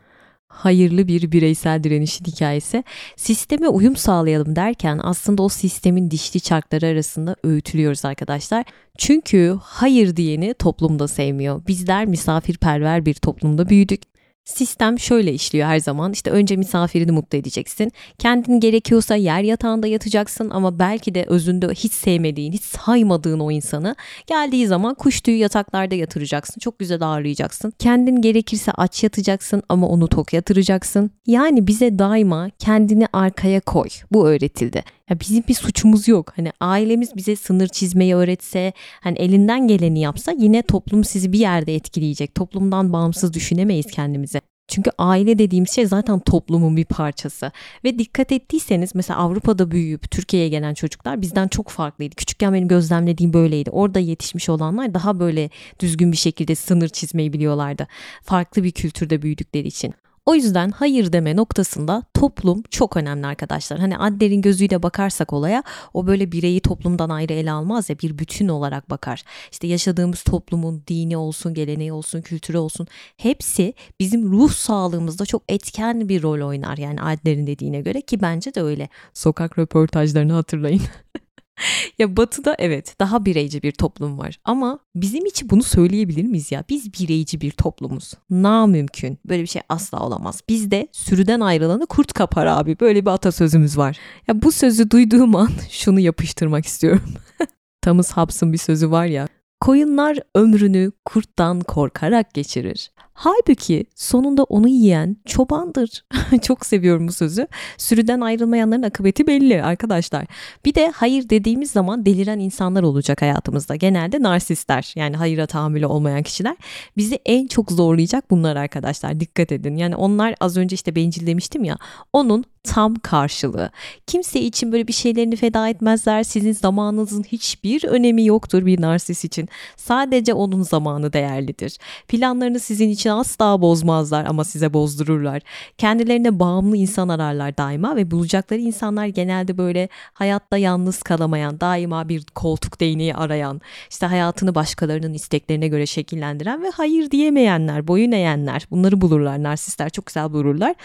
[0.54, 2.84] hayırlı bir bireysel direnişin hikayesi.
[3.16, 8.66] Sisteme uyum sağlayalım derken aslında o sistemin dişli çarkları arasında öğütülüyoruz arkadaşlar.
[8.98, 11.68] Çünkü hayır diyeni toplumda sevmiyor.
[11.68, 14.13] Bizler misafirperver bir toplumda büyüdük.
[14.46, 16.12] Sistem şöyle işliyor her zaman.
[16.12, 17.92] İşte önce misafirini mutlu edeceksin.
[18.20, 23.96] Kendin gerekiyorsa yer yatağında yatacaksın ama belki de özünde hiç sevmediğin, hiç saymadığın o insanı
[24.28, 26.60] geldiği zaman kuş tüyü yataklarda yatıracaksın.
[26.60, 27.74] Çok güzel ağırlayacaksın.
[27.80, 31.12] Kendin gerekirse aç yatacaksın ama onu tok yatıracaksın.
[31.28, 33.88] Yani bize daima kendini arkaya koy.
[34.12, 34.84] Bu öğretildi.
[35.10, 36.34] Ya bizim bir suçumuz yok.
[36.36, 41.76] Hani ailemiz bize sınır çizmeyi öğretse, hani elinden geleni yapsa yine toplum sizi bir yerde
[41.76, 42.36] etkileyecek.
[42.36, 44.42] Toplumdan bağımsız düşünemeyiz kendimize.
[44.68, 47.52] Çünkü aile dediğimiz şey zaten toplumun bir parçası.
[47.84, 52.16] Ve dikkat ettiyseniz mesela Avrupa'da büyüyüp Türkiye'ye gelen çocuklar bizden çok farklıydı.
[52.16, 53.70] Küçükken benim gözlemlediğim böyleydi.
[53.70, 57.88] Orada yetişmiş olanlar daha böyle düzgün bir şekilde sınır çizmeyi biliyorlardı.
[58.22, 59.94] Farklı bir kültürde büyüdükleri için.
[60.26, 63.80] O yüzden hayır deme noktasında toplum çok önemli arkadaşlar.
[63.80, 68.48] Hani Adler'in gözüyle bakarsak olaya o böyle bireyi toplumdan ayrı ele almaz ya bir bütün
[68.48, 69.24] olarak bakar.
[69.52, 76.10] İşte yaşadığımız toplumun dini olsun, geleneği olsun, kültürü olsun hepsi bizim ruh sağlığımızda çok etken
[76.10, 76.78] bir rol oynar.
[76.78, 78.90] Yani Adler'in dediğine göre ki bence de öyle.
[79.14, 80.82] Sokak röportajlarını hatırlayın.
[82.00, 86.64] ya batıda evet daha bireyci bir toplum var ama bizim için bunu söyleyebilir miyiz ya?
[86.70, 88.14] Biz bireyci bir toplumuz.
[88.30, 89.20] Na mümkün.
[89.26, 90.42] Böyle bir şey asla olamaz.
[90.50, 92.80] Bizde sürüden ayrılanı kurt kapar abi.
[92.80, 93.98] Böyle bir atasözümüz var.
[94.28, 97.14] Ya bu sözü duyduğum an şunu yapıştırmak istiyorum.
[97.82, 99.28] Thomas Hobbes'ın bir sözü var ya.
[99.62, 102.92] Koyunlar ömrünü kurttan korkarak geçirir.
[103.14, 106.06] Halbuki sonunda onu yiyen çobandır.
[106.42, 107.48] Çok seviyorum bu sözü.
[107.78, 110.26] Sürüden ayrılmayanların akıbeti belli arkadaşlar.
[110.66, 113.76] Bir de hayır dediğimiz zaman deliren insanlar olacak hayatımızda.
[113.76, 116.56] Genelde narsistler yani hayıra tahammülü olmayan kişiler.
[116.98, 119.20] Bizi en çok zorlayacak bunlar arkadaşlar.
[119.20, 119.78] Dikkat edin.
[119.78, 121.78] Yani onlar az önce işte bencil demiştim ya.
[122.14, 123.72] Onun tam karşılığı.
[124.08, 126.24] Kimse için böyle bir şeylerini feda etmezler.
[126.24, 129.50] Sizin zamanınızın hiçbir önemi yoktur bir narsist için.
[129.78, 131.78] Sadece onun zamanı değerlidir.
[132.08, 135.42] Planlarını sizin için için asla bozmazlar ama size bozdururlar.
[135.78, 142.26] Kendilerine bağımlı insan ararlar daima ve bulacakları insanlar genelde böyle hayatta yalnız kalamayan, daima bir
[142.36, 149.02] koltuk değneği arayan, işte hayatını başkalarının isteklerine göre şekillendiren ve hayır diyemeyenler, boyun eğenler bunları
[149.02, 149.44] bulurlar.
[149.44, 150.76] Narsistler çok güzel bulurlar.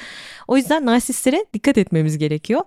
[0.48, 2.61] O yüzden narsistlere dikkat etmemiz gerekiyor.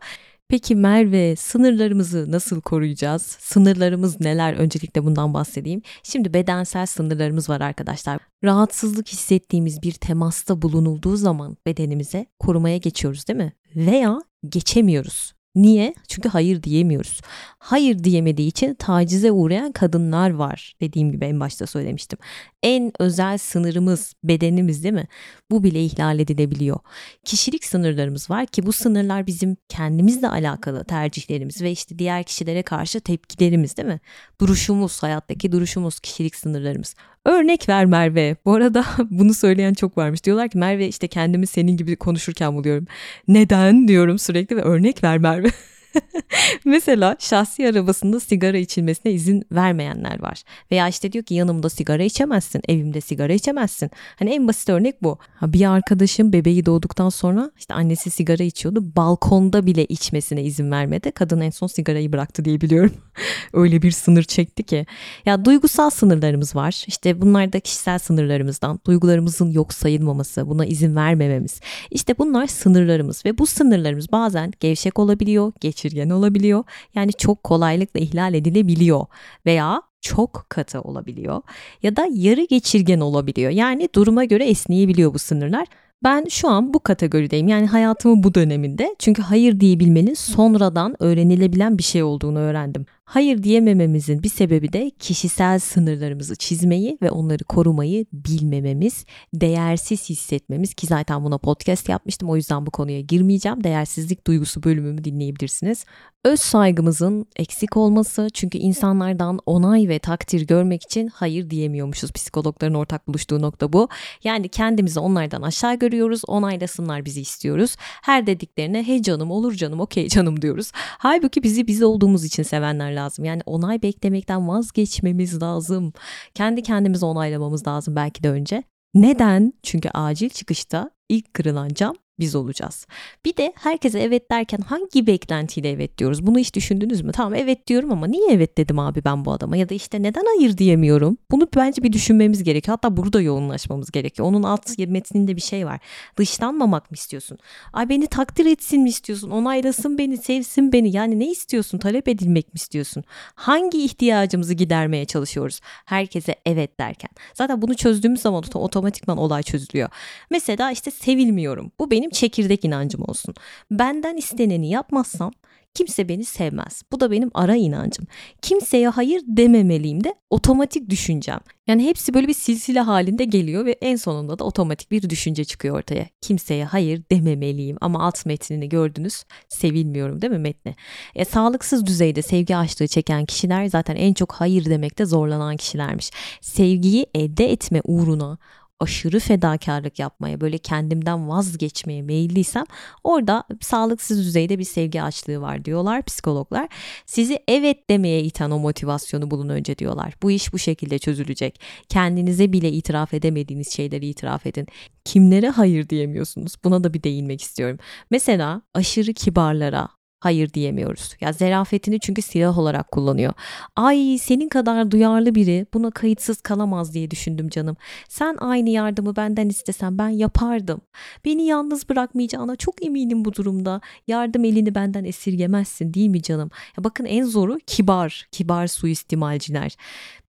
[0.52, 3.22] Peki Merve sınırlarımızı nasıl koruyacağız?
[3.22, 4.54] Sınırlarımız neler?
[4.54, 5.82] Öncelikle bundan bahsedeyim.
[6.04, 8.20] Şimdi bedensel sınırlarımız var arkadaşlar.
[8.44, 13.54] Rahatsızlık hissettiğimiz bir temasta bulunulduğu zaman bedenimize korumaya geçiyoruz değil mi?
[13.76, 15.34] Veya geçemiyoruz.
[15.56, 15.94] Niye?
[16.08, 17.22] Çünkü hayır diyemiyoruz.
[17.60, 20.74] Hayır diyemediği için tacize uğrayan kadınlar var.
[20.82, 22.20] Dediğim gibi en başta söylemiştim.
[22.64, 25.08] En özel sınırımız bedenimiz değil mi?
[25.52, 26.80] Bu bile ihlal edilebiliyor.
[27.26, 33.02] Kişilik sınırlarımız var ki bu sınırlar bizim kendimizle alakalı tercihlerimiz ve işte diğer kişilere karşı
[33.02, 34.00] tepkilerimiz değil mi?
[34.42, 36.96] Duruşumuz, hayattaki duruşumuz, kişilik sınırlarımız.
[37.26, 38.36] Örnek ver Merve.
[38.46, 40.24] Bu arada bunu söyleyen çok varmış.
[40.24, 42.88] Diyorlar ki Merve işte kendimi senin gibi konuşurken buluyorum.
[43.28, 45.48] Neden diyorum sürekli ve örnek ver Merve.
[46.66, 50.44] Mesela şahsi arabasında sigara içilmesine izin vermeyenler var.
[50.72, 53.90] Veya işte diyor ki yanımda sigara içemezsin, evimde sigara içemezsin.
[54.16, 55.18] Hani en basit örnek bu.
[55.42, 58.96] Bir arkadaşım bebeği doğduktan sonra işte annesi sigara içiyordu.
[58.96, 61.12] Balkonda bile içmesine izin vermedi.
[61.12, 62.92] Kadın en son sigarayı bıraktı diye biliyorum.
[63.54, 64.86] Öyle bir sınır çekti ki.
[65.26, 66.84] Ya duygusal sınırlarımız var.
[66.88, 68.80] İşte bunlar da kişisel sınırlarımızdan.
[68.86, 71.60] Duygularımızın yok sayılmaması, buna izin vermememiz.
[71.92, 76.64] İşte bunlar sınırlarımız ve bu sınırlarımız bazen gevşek olabiliyor, geç geçirgen olabiliyor.
[76.96, 79.06] Yani çok kolaylıkla ihlal edilebiliyor
[79.46, 81.42] veya çok katı olabiliyor
[81.84, 83.52] ya da yarı geçirgen olabiliyor.
[83.52, 85.68] Yani duruma göre esneyebiliyor bu sınırlar.
[86.04, 87.48] Ben şu an bu kategorideyim.
[87.48, 88.96] Yani hayatımın bu döneminde.
[89.00, 92.86] Çünkü hayır diyebilmenin sonradan öğrenilebilen bir şey olduğunu öğrendim.
[93.12, 100.88] Hayır diyemememizin bir sebebi de kişisel sınırlarımızı çizmeyi ve onları korumayı bilmememiz, değersiz hissetmemiz ki
[100.88, 103.64] zaten buna podcast yapmıştım o yüzden bu konuya girmeyeceğim.
[103.64, 105.86] Değersizlik duygusu bölümümü dinleyebilirsiniz.
[106.24, 112.12] Öz saygımızın eksik olması çünkü insanlardan onay ve takdir görmek için hayır diyemiyormuşuz.
[112.12, 113.90] Psikologların ortak buluştuğu nokta bu.
[114.24, 117.76] Yani kendimizi onlardan aşağı görüyoruz, onaylasınlar bizi istiyoruz.
[117.80, 120.72] Her dediklerine hey canım olur canım okey canım diyoruz.
[120.76, 123.26] Halbuki bizi biz olduğumuz için sevenler lazım.
[123.26, 125.94] Yani onay beklemekten vazgeçmemiz lazım.
[126.34, 128.64] Kendi kendimizi onaylamamız lazım belki de önce.
[128.94, 129.54] Neden?
[129.64, 132.88] Çünkü acil çıkışta ilk kırılan cam biz olacağız.
[133.26, 136.28] Bir de herkese evet derken hangi beklentiyle evet diyoruz?
[136.28, 137.12] Bunu hiç düşündünüz mü?
[137.12, 139.58] Tamam evet diyorum ama niye evet dedim abi ben bu adama?
[139.58, 141.18] Ya da işte neden hayır diyemiyorum?
[141.32, 142.78] Bunu bence bir düşünmemiz gerekiyor.
[142.78, 144.28] Hatta burada yoğunlaşmamız gerekiyor.
[144.28, 145.80] Onun alt metninde bir şey var.
[146.18, 147.38] Dışlanmamak mı istiyorsun?
[147.74, 149.32] Ay beni takdir etsin mi istiyorsun?
[149.32, 150.96] Onaylasın beni, sevsin beni.
[150.96, 151.78] Yani ne istiyorsun?
[151.78, 153.04] Talep edilmek mi istiyorsun?
[153.36, 155.60] Hangi ihtiyacımızı gidermeye çalışıyoruz?
[155.86, 157.10] Herkese evet derken.
[157.34, 159.90] Zaten bunu çözdüğümüz zaman otomatikman olay çözülüyor.
[160.30, 161.72] Mesela işte sevilmiyorum.
[161.80, 163.36] Bu benim çekirdek inancım olsun.
[163.72, 165.32] Benden isteneni yapmazsam
[165.74, 166.82] kimse beni sevmez.
[166.92, 168.08] Bu da benim ara inancım.
[168.42, 171.40] Kimseye hayır dememeliyim de otomatik düşüncem.
[171.68, 175.78] Yani hepsi böyle bir silsile halinde geliyor ve en sonunda da otomatik bir düşünce çıkıyor
[175.78, 176.06] ortaya.
[176.22, 179.24] Kimseye hayır dememeliyim ama alt metnini gördünüz.
[179.50, 180.76] Sevilmiyorum değil mi metni?
[181.16, 186.12] E, sağlıksız düzeyde sevgi açlığı çeken kişiler zaten en çok hayır demekte zorlanan kişilermiş.
[186.42, 188.38] Sevgiyi elde etme uğruna
[188.82, 192.66] aşırı fedakarlık yapmaya, böyle kendimden vazgeçmeye meyilliysem
[193.04, 196.68] orada sağlıksız düzeyde bir sevgi açlığı var diyorlar psikologlar.
[197.06, 200.14] Sizi evet demeye iten o motivasyonu bulun önce diyorlar.
[200.24, 201.62] Bu iş bu şekilde çözülecek.
[201.90, 204.68] Kendinize bile itiraf edemediğiniz şeyleri itiraf edin.
[205.06, 206.56] Kimlere hayır diyemiyorsunuz?
[206.64, 207.78] Buna da bir değinmek istiyorum.
[208.12, 209.90] Mesela aşırı kibarlara,
[210.22, 211.16] hayır diyemiyoruz.
[211.22, 213.34] Ya zerafetini çünkü silah olarak kullanıyor.
[213.76, 217.78] Ay senin kadar duyarlı biri buna kayıtsız kalamaz diye düşündüm canım.
[218.10, 220.82] Sen aynı yardımı benden istesen ben yapardım.
[221.26, 223.82] Beni yalnız bırakmayacağına çok eminim bu durumda.
[224.08, 226.50] Yardım elini benden esirgemezsin değil mi canım?
[226.78, 229.76] Ya bakın en zoru kibar, kibar suistimalciler.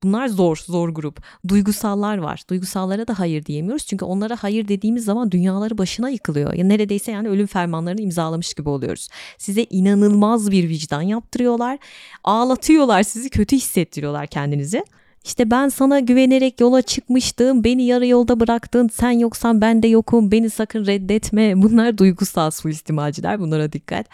[0.02, 1.22] Bunlar zor, zor grup.
[1.48, 2.42] Duygusallar var.
[2.50, 3.86] Duygusallara da hayır diyemiyoruz.
[3.86, 6.54] Çünkü onlara hayır dediğimiz zaman dünyaları başına yıkılıyor.
[6.54, 9.08] Ya neredeyse yani ölüm fermanlarını imzalamış gibi oluyoruz.
[9.38, 11.78] Size inanılmaz bir vicdan yaptırıyorlar.
[12.24, 14.84] Ağlatıyorlar sizi, kötü hissettiriyorlar kendinizi.
[15.24, 20.30] İşte ben sana güvenerek yola çıkmıştım, beni yarı yolda bıraktın, sen yoksan ben de yokum,
[20.30, 21.62] beni sakın reddetme.
[21.62, 24.06] Bunlar duygusal suistimalciler, bunlara dikkat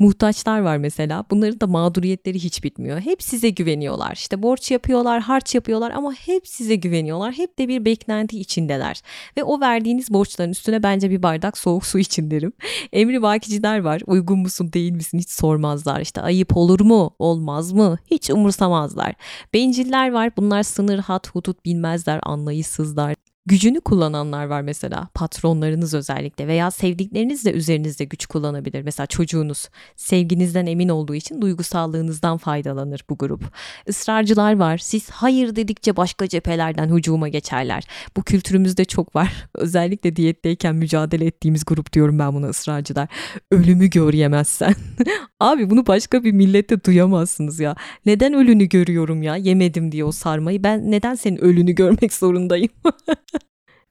[0.00, 1.24] muhtaçlar var mesela.
[1.30, 3.00] Bunların da mağduriyetleri hiç bitmiyor.
[3.00, 4.12] Hep size güveniyorlar.
[4.12, 7.32] İşte borç yapıyorlar, harç yapıyorlar ama hep size güveniyorlar.
[7.32, 9.02] Hep de bir beklenti içindeler.
[9.36, 12.52] Ve o verdiğiniz borçların üstüne bence bir bardak soğuk su için derim.
[12.92, 14.02] Emri bakiciler var.
[14.06, 16.00] Uygun musun değil misin hiç sormazlar.
[16.00, 19.14] İşte ayıp olur mu olmaz mı hiç umursamazlar.
[19.54, 20.30] Benciller var.
[20.36, 23.14] Bunlar sınır hat hudut bilmezler anlayışsızlar.
[23.46, 28.82] Gücünü kullananlar var mesela patronlarınız özellikle veya sevdikleriniz de üzerinizde güç kullanabilir.
[28.82, 33.42] Mesela çocuğunuz sevginizden emin olduğu için duygusallığınızdan faydalanır bu grup.
[33.86, 34.78] Israrcılar var.
[34.78, 37.84] Siz hayır dedikçe başka cephelerden hücuma geçerler.
[38.16, 39.48] Bu kültürümüzde çok var.
[39.54, 43.08] Özellikle diyetteyken mücadele ettiğimiz grup diyorum ben buna ısrarcılar.
[43.50, 44.74] Ölümü gör yemezsen.
[45.40, 47.76] Abi bunu başka bir millette duyamazsınız ya.
[48.06, 50.64] Neden ölünü görüyorum ya yemedim diye o sarmayı.
[50.64, 52.70] Ben neden senin ölünü görmek zorundayım?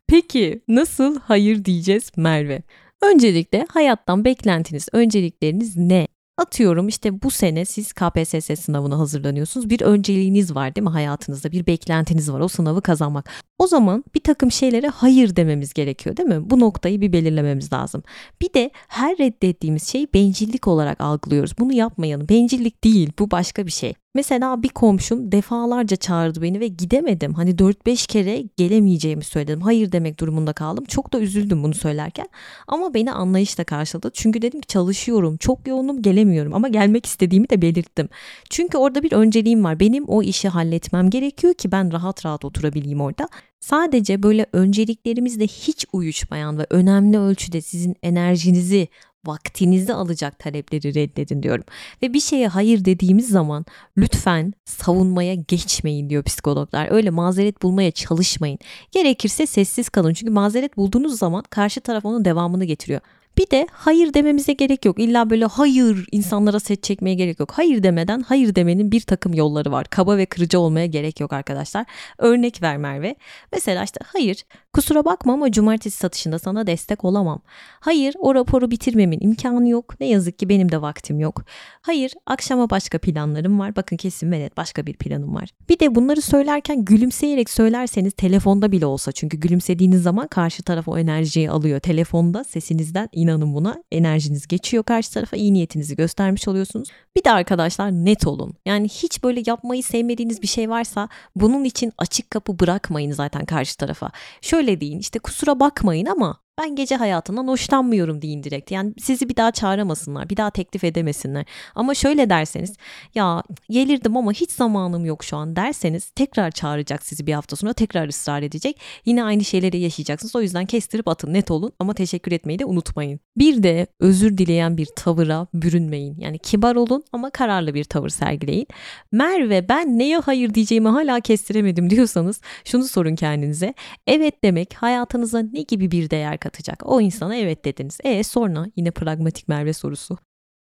[0.10, 2.62] Peki nasıl hayır diyeceğiz Merve?
[3.02, 6.08] Öncelikle hayattan beklentiniz, öncelikleriniz ne?
[6.38, 9.69] Atıyorum işte bu sene siz KPSS sınavına hazırlanıyorsunuz.
[9.69, 11.52] Bir önceliğiniz var değil mi hayatınızda?
[11.52, 13.30] Bir beklentiniz var o sınavı kazanmak.
[13.58, 16.50] O zaman bir takım şeylere hayır dememiz gerekiyor değil mi?
[16.50, 18.04] Bu noktayı bir belirlememiz lazım.
[18.41, 21.52] Bir de her reddettiğimiz şeyi bencillik olarak algılıyoruz.
[21.60, 22.30] Bunu yapmayalım.
[22.30, 23.93] Bencillik değil bu başka bir şey.
[24.15, 27.34] Mesela bir komşum defalarca çağırdı beni ve gidemedim.
[27.34, 29.62] Hani 4-5 kere gelemeyeceğimi söyledim.
[29.62, 30.86] Hayır demek durumunda kaldım.
[30.86, 32.28] Çok da üzüldüm bunu söylerken.
[32.67, 34.12] Ama beni anlayışla karşıladı.
[34.13, 36.54] Çünkü dedim ki çalışıyorum, çok yoğunum, gelemiyorum.
[36.54, 38.10] Ama gelmek istediğimi de belirttim.
[38.50, 39.80] Çünkü orada bir önceliğim var.
[39.80, 43.28] Benim o işi halletmem gerekiyor ki ben rahat rahat oturabileyim orada.
[43.60, 48.88] Sadece böyle önceliklerimizle hiç uyuşmayan ve önemli ölçüde sizin enerjinizi
[49.25, 51.63] vaktinizi alacak talepleri reddedin diyorum.
[52.01, 53.65] Ve bir şeye hayır dediğimiz zaman
[53.97, 56.91] lütfen savunmaya geçmeyin diyor psikologlar.
[56.91, 58.60] Öyle mazeret bulmaya çalışmayın.
[58.91, 60.13] Gerekirse sessiz kalın.
[60.13, 63.01] Çünkü mazeret bulduğunuz zaman karşı taraf onun devamını getiriyor.
[63.37, 64.99] Bir de hayır dememize gerek yok.
[64.99, 67.51] İlla böyle hayır insanlara set çekmeye gerek yok.
[67.51, 69.85] Hayır demeden hayır demenin bir takım yolları var.
[69.89, 71.85] Kaba ve kırıcı olmaya gerek yok arkadaşlar.
[72.17, 73.15] Örnek ver Merve.
[73.53, 77.41] Mesela işte hayır kusura bakma ama cumartesi satışında sana destek olamam.
[77.79, 79.99] Hayır o raporu bitirmemin imkanı yok.
[79.99, 81.43] Ne yazık ki benim de vaktim yok.
[81.81, 83.75] Hayır akşama başka planlarım var.
[83.75, 85.49] Bakın kesin ve net başka bir planım var.
[85.69, 90.97] Bir de bunları söylerken gülümseyerek söylerseniz telefonda bile olsa çünkü gülümsediğiniz zaman karşı taraf o
[90.97, 91.79] enerjiyi alıyor.
[91.79, 96.89] Telefonda sesinizden inanın buna enerjiniz geçiyor karşı tarafa iyi niyetinizi göstermiş oluyorsunuz.
[97.15, 98.53] Bir de arkadaşlar net olun.
[98.65, 103.77] Yani hiç böyle yapmayı sevmediğiniz bir şey varsa bunun için açık kapı bırakmayın zaten karşı
[103.77, 104.12] tarafa.
[104.41, 108.72] Şöyle deyin işte kusura bakmayın ama ben gece hayatından hoşlanmıyorum deyin direkt.
[108.72, 111.45] Yani sizi bir daha çağıramasınlar, bir daha teklif edemesinler.
[111.76, 112.74] Ama şöyle derseniz
[113.15, 117.74] ya gelirdim ama hiç zamanım yok şu an derseniz tekrar çağıracak sizi bir hafta sonra
[117.74, 118.80] tekrar ısrar edecek.
[119.06, 120.36] Yine aynı şeyleri yaşayacaksınız.
[120.36, 123.19] O yüzden kestirip atın net olun ama teşekkür etmeyi de unutmayın.
[123.38, 126.19] Bir de özür dileyen bir tavıra bürünmeyin.
[126.19, 128.67] Yani kibar olun ama kararlı bir tavır sergileyin.
[129.12, 133.74] Merve ben neye hayır diyeceğimi hala kestiremedim diyorsanız şunu sorun kendinize.
[134.08, 136.83] Evet demek hayatınıza ne gibi bir değer katacak?
[136.85, 137.97] O insana evet dediniz.
[138.03, 140.17] E sonra yine pragmatik Merve sorusu.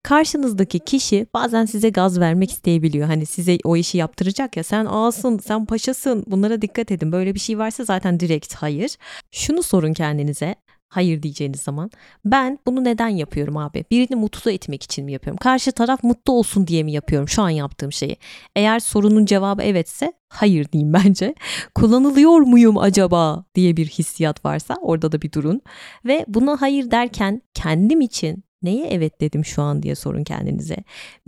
[0.03, 3.07] Karşınızdaki kişi bazen size gaz vermek isteyebiliyor.
[3.07, 7.13] Hani size o işi yaptıracak ya sen ağasın, sen paşasın bunlara dikkat edin.
[7.13, 8.97] Böyle bir şey varsa zaten direkt hayır.
[9.31, 10.55] Şunu sorun kendinize
[10.89, 11.91] hayır diyeceğiniz zaman
[12.25, 13.85] ben bunu neden yapıyorum abi?
[13.91, 15.39] Birini mutlu etmek için mi yapıyorum?
[15.39, 18.17] Karşı taraf mutlu olsun diye mi yapıyorum şu an yaptığım şeyi?
[18.57, 21.35] Eğer sorunun cevabı evetse hayır diyeyim bence.
[21.75, 25.61] Kullanılıyor muyum acaba diye bir hissiyat varsa orada da bir durun.
[26.05, 30.77] Ve buna hayır derken kendim için Neye evet dedim şu an diye sorun kendinize.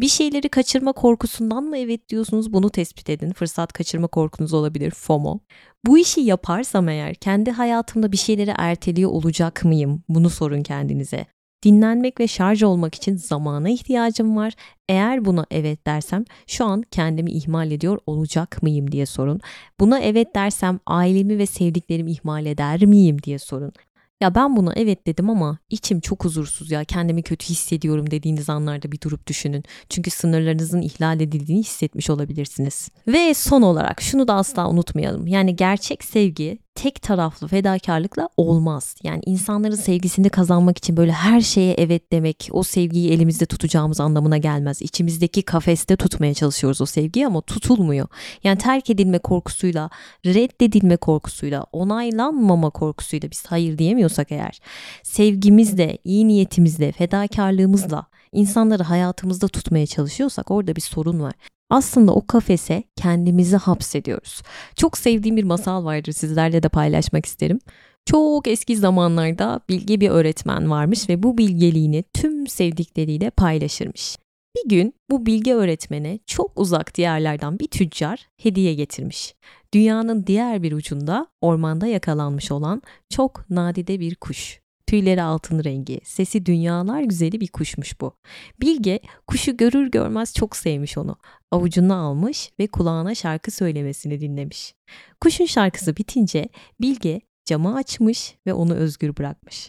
[0.00, 3.32] Bir şeyleri kaçırma korkusundan mı evet diyorsunuz bunu tespit edin.
[3.32, 5.40] Fırsat kaçırma korkunuz olabilir FOMO.
[5.86, 10.02] Bu işi yaparsam eğer kendi hayatımda bir şeyleri erteliyor olacak mıyım?
[10.08, 11.26] Bunu sorun kendinize.
[11.64, 14.52] Dinlenmek ve şarj olmak için zamana ihtiyacım var.
[14.88, 19.40] Eğer buna evet dersem şu an kendimi ihmal ediyor olacak mıyım diye sorun.
[19.80, 23.72] Buna evet dersem ailemi ve sevdiklerimi ihmal eder miyim diye sorun.
[24.20, 28.92] Ya ben buna evet dedim ama içim çok huzursuz ya kendimi kötü hissediyorum dediğiniz anlarda
[28.92, 29.64] bir durup düşünün.
[29.88, 32.88] Çünkü sınırlarınızın ihlal edildiğini hissetmiş olabilirsiniz.
[33.06, 35.26] Ve son olarak şunu da asla unutmayalım.
[35.26, 38.94] Yani gerçek sevgi tek taraflı fedakarlıkla olmaz.
[39.02, 44.38] Yani insanların sevgisini kazanmak için böyle her şeye evet demek, o sevgiyi elimizde tutacağımız anlamına
[44.38, 44.82] gelmez.
[44.82, 48.08] İçimizdeki kafeste tutmaya çalışıyoruz o sevgiyi ama tutulmuyor.
[48.44, 49.90] Yani terk edilme korkusuyla,
[50.26, 54.60] reddedilme korkusuyla, onaylanmama korkusuyla biz hayır diyemiyorsak eğer,
[55.02, 61.34] sevgimizle, iyi niyetimizle, fedakarlığımızla insanları hayatımızda tutmaya çalışıyorsak orada bir sorun var
[61.70, 64.42] aslında o kafese kendimizi hapsediyoruz.
[64.76, 67.58] Çok sevdiğim bir masal vardır sizlerle de paylaşmak isterim.
[68.06, 74.16] Çok eski zamanlarda bilgi bir öğretmen varmış ve bu bilgeliğini tüm sevdikleriyle paylaşırmış.
[74.56, 79.34] Bir gün bu bilgi öğretmene çok uzak diyarlardan bir tüccar hediye getirmiş.
[79.74, 84.59] Dünyanın diğer bir ucunda ormanda yakalanmış olan çok nadide bir kuş.
[84.90, 88.16] Tüyleri altın rengi, sesi dünyalar güzeli bir kuşmuş bu.
[88.60, 91.16] Bilge kuşu görür görmez çok sevmiş onu.
[91.50, 94.74] Avucuna almış ve kulağına şarkı söylemesini dinlemiş.
[95.20, 96.48] Kuşun şarkısı bitince
[96.80, 99.68] Bilge camı açmış ve onu özgür bırakmış.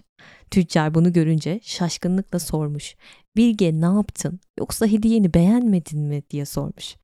[0.51, 2.95] Tüccar bunu görünce şaşkınlıkla sormuş.
[3.35, 6.95] Bilge ne yaptın yoksa hediyeni beğenmedin mi diye sormuş.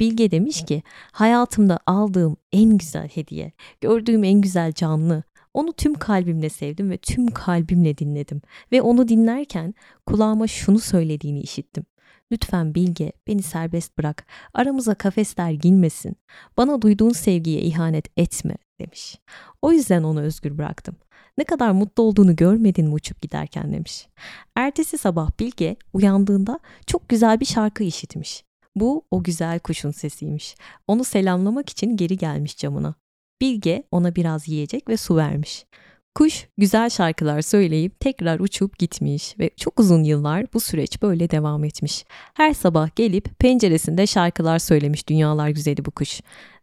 [0.00, 5.22] Bilge demiş ki hayatımda aldığım en güzel hediye, gördüğüm en güzel canlı.
[5.56, 8.42] Onu tüm kalbimle sevdim ve tüm kalbimle dinledim.
[8.72, 9.74] Ve onu dinlerken
[10.06, 11.84] kulağıma şunu söylediğini işittim.
[12.32, 14.26] Lütfen Bilge beni serbest bırak.
[14.54, 16.16] Aramıza kafesler girmesin.
[16.56, 19.20] Bana duyduğun sevgiye ihanet etme demiş.
[19.62, 20.96] O yüzden onu özgür bıraktım.
[21.38, 24.08] Ne kadar mutlu olduğunu görmedin mi uçup giderken demiş.
[24.54, 28.44] Ertesi sabah Bilge uyandığında çok güzel bir şarkı işitmiş.
[28.74, 30.56] Bu o güzel kuşun sesiymiş.
[30.86, 32.94] Onu selamlamak için geri gelmiş camına.
[33.40, 35.66] Bilge ona biraz yiyecek ve su vermiş.
[36.14, 41.64] Kuş güzel şarkılar söyleyip tekrar uçup gitmiş ve çok uzun yıllar bu süreç böyle devam
[41.64, 42.04] etmiş.
[42.34, 46.20] Her sabah gelip penceresinde şarkılar söylemiş dünyalar güzeli bu kuş.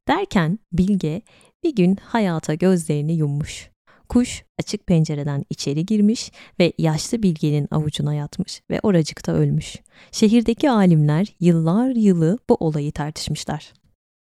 [0.08, 1.22] Derken Bilge
[1.64, 3.70] bir gün hayata gözlerini yummuş.
[4.10, 9.76] Kuş açık pencereden içeri girmiş ve yaşlı bilgenin avucuna yatmış ve oracıkta ölmüş.
[10.12, 13.74] Şehirdeki alimler yıllar yılı bu olayı tartışmışlar.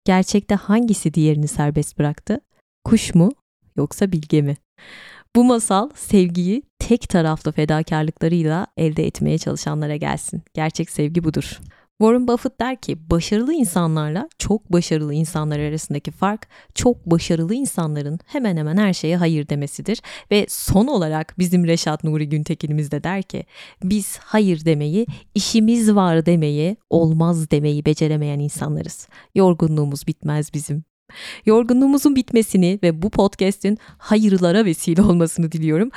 [0.04, 2.40] Gerçekte hangisi diğerini serbest bıraktı?
[2.84, 3.30] Kuş mu
[3.76, 4.56] yoksa bilge mi?
[5.36, 10.42] Bu masal sevgiyi tek taraflı fedakarlıklarıyla elde etmeye çalışanlara gelsin.
[10.54, 11.60] Gerçek sevgi budur.
[12.02, 18.56] Warren Buffett der ki başarılı insanlarla çok başarılı insanlar arasındaki fark çok başarılı insanların hemen
[18.56, 20.02] hemen her şeye hayır demesidir.
[20.30, 23.44] Ve son olarak bizim Reşat Nuri Güntekin'imiz de der ki
[23.84, 29.08] biz hayır demeyi, işimiz var demeyi, olmaz demeyi beceremeyen insanlarız.
[29.34, 30.91] Yorgunluğumuz bitmez bizim.
[31.46, 35.90] Yorgunluğumuzun bitmesini ve bu podcast'in hayırlara vesile olmasını diliyorum.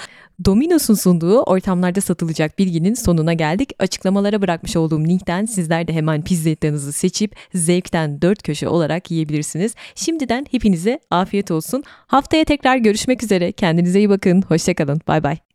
[0.46, 3.74] Domino's'un sunduğu ortamlarda satılacak bilginin sonuna geldik.
[3.80, 9.76] Açıklamalara bırakmış olduğum linkten sizler de hemen pizzetlerinizi seçip zevkten dört köşe olarak yiyebilirsiniz.
[9.96, 11.84] Şimdiden hepinize afiyet olsun.
[11.88, 13.52] Haftaya tekrar görüşmek üzere.
[13.52, 14.42] Kendinize iyi bakın.
[14.42, 15.02] Hoşçakalın.
[15.08, 15.55] Bay bay.